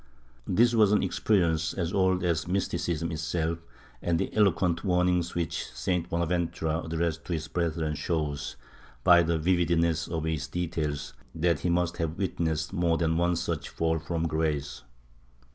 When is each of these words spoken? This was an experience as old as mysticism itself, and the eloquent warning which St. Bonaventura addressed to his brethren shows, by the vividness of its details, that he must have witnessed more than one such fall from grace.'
This 0.47 0.73
was 0.73 0.91
an 0.91 1.03
experience 1.03 1.75
as 1.75 1.93
old 1.93 2.23
as 2.23 2.47
mysticism 2.47 3.11
itself, 3.11 3.59
and 4.01 4.17
the 4.17 4.33
eloquent 4.35 4.83
warning 4.83 5.23
which 5.35 5.67
St. 5.75 6.09
Bonaventura 6.09 6.79
addressed 6.81 7.23
to 7.25 7.33
his 7.33 7.47
brethren 7.47 7.93
shows, 7.93 8.55
by 9.03 9.21
the 9.21 9.37
vividness 9.37 10.07
of 10.07 10.25
its 10.25 10.47
details, 10.47 11.13
that 11.35 11.59
he 11.59 11.69
must 11.69 11.97
have 11.97 12.17
witnessed 12.17 12.73
more 12.73 12.97
than 12.97 13.15
one 13.15 13.35
such 13.35 13.69
fall 13.69 13.99
from 13.99 14.27
grace.' 14.27 14.81